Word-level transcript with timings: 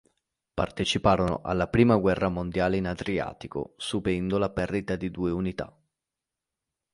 Parteciparono 0.55 1.41
alla 1.43 1.67
prima 1.67 1.95
guerra 1.95 2.27
mondiale 2.27 2.75
in 2.77 2.87
Adriatico, 2.87 3.75
subendo 3.77 4.39
la 4.39 4.49
perdita 4.49 4.95
di 4.95 5.11
due 5.11 5.29
unità. 5.29 5.79